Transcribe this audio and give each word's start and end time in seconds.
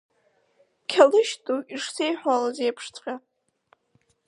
Қьалышь 0.89 1.35
ду 1.43 1.57
ишсеиҳәалоз 1.75 2.57
еиԥшҵәҟьа… 2.63 3.15